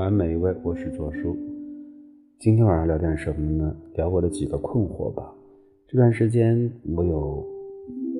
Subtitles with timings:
[0.00, 1.36] 晚安，每一位，我是左叔。
[2.38, 3.76] 今天晚上聊点什么呢？
[3.96, 5.30] 聊我的几个困惑吧。
[5.86, 7.46] 这段时间我有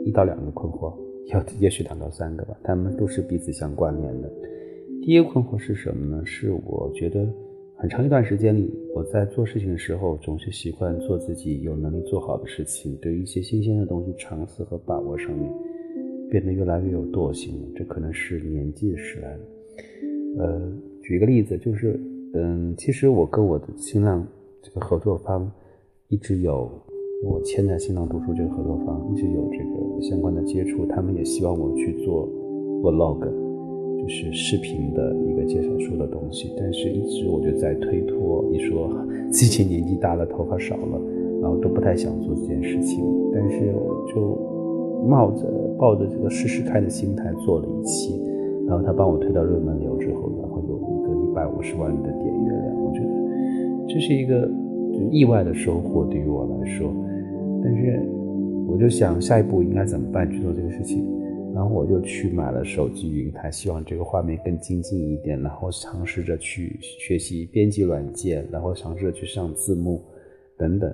[0.05, 0.95] 一到两个困惑，
[1.33, 4.31] 有也许两到三个吧，他们都是彼此相关联的。
[5.01, 6.23] 第一个困惑是什么呢？
[6.27, 7.27] 是我觉得
[7.79, 15.51] 很长一段时间里，我在做事情的时候，总是习惯做自己有能力做好的事情，对于一些新鲜的东西尝试和把握上面，
[16.29, 17.69] 变得越来越有惰性了。
[17.75, 19.41] 这可能是年纪使然。
[20.39, 20.73] 呃，
[21.11, 22.01] 举个例子，就是，
[22.35, 24.25] 嗯，其实我跟我的新浪
[24.63, 25.51] 这个合作方
[26.07, 26.71] 一直有，
[27.25, 32.29] 我签在新浪读书这个合作方一直有这个相关的接触，他们也希望我去做
[32.85, 33.19] vlog，
[34.01, 38.89] 就是视频的一个介绍书的东西，但是一直我就在推脱，一说
[39.33, 41.01] 自己年纪大了，头发少了，
[41.43, 44.39] 然后都不太想做这件事情，但是我就
[45.09, 45.45] 冒着
[45.77, 48.15] 抱着这个试试看的心态做了一期。
[48.69, 50.47] 然后他帮我推到热门流之后，呢
[51.41, 54.47] 百五十万的点阅量，我觉得这是一个
[55.11, 56.93] 意外的收获对于我来说。
[57.65, 58.07] 但是
[58.69, 61.03] 我就想下一步应该怎么办去做这个事情，
[61.55, 70.03] 然后我就去买了手机云台，希望这个画面更精进一点，然后尝试着去学习编辑软件，然后尝试着去上字幕
[70.59, 70.93] 等等。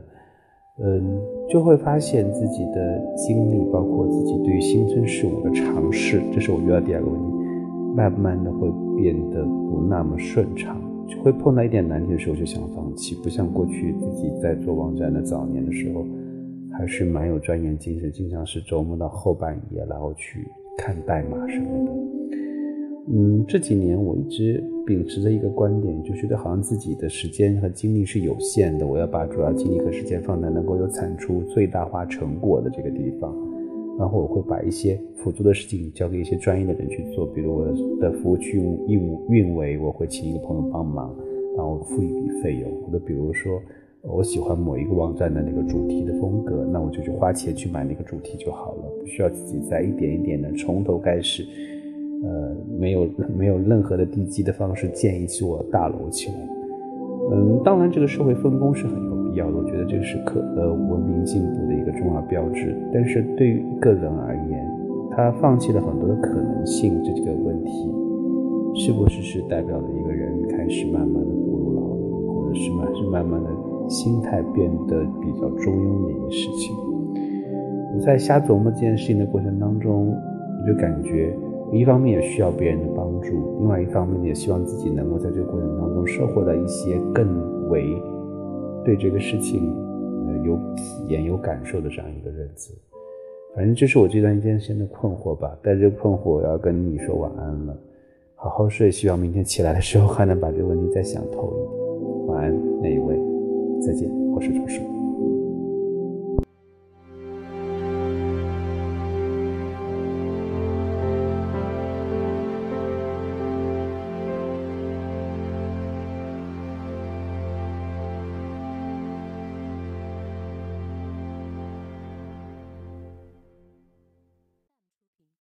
[0.78, 7.45] 嗯，就会发现自己的经历，包括自己对于新生事物的尝试，这是我遇到第二个问题。
[7.96, 10.78] 慢慢的会变得不那么顺畅，
[11.22, 16.04] 会碰到一点难题的时候就想放弃，不像过去自己在做网站的早年的时候，
[16.72, 21.92] 还是蛮有钻研精神，经常是琢磨到后半夜，然后去看代码什么的。
[23.08, 33.34] 嗯，这几年我一直秉持着一个观点，就觉得好像自己的时间和精力是有限的，我要把主要精力和时间放在能够有产出最大化成果的这个地方。
[33.98, 37.64] 然后我会把一些辅助的事情交给一些专业的人去做，比如我
[38.00, 41.14] 的服务区运运维，我会请一个朋友帮忙，
[41.56, 42.70] 然后付一笔费用。
[42.82, 43.60] 或者比如说，
[44.02, 51.42] 我喜欢某一个网站的那个主题的风格，那我就去花钱去买那个主题就好了，不需要自己再一点一点的从头开始，
[52.22, 56.34] 呃，没有没有任何的地基的方式建一座大楼起来。
[57.32, 62.76] 嗯，当然这个社会分工是很有要，我觉得这是可呃文明进步的一个重要标志。
[62.92, 64.68] 但是对于个人而言，
[65.12, 67.70] 他放弃了很多的可能性，这个问题
[68.74, 73.50] 是不是是代表了一个人开始慢慢的步入老龄，或者是慢是慢慢的
[73.88, 76.76] 心态变得比较中庸的一个事情？
[77.94, 81.32] 我在瞎琢磨这件事情的过程当中，我就感觉。
[81.72, 87.26] 一方面也需要别人的帮助，另外一方面也希望自己能够在这个过程当中收获到一些更
[87.68, 88.00] 为
[88.86, 89.74] 对这个事情
[90.44, 92.72] 有体验、有感受的这样一个日子。
[93.52, 95.58] 反正这是我这段时间的困惑吧。
[95.60, 97.76] 带着困惑，我要跟你说晚安了，
[98.36, 98.88] 好好睡。
[98.88, 102.26] 希望明天起来的时候还能把这个问题再想透一点。
[102.28, 103.16] 晚安，那一位，
[103.84, 105.05] 再见，我是周叔。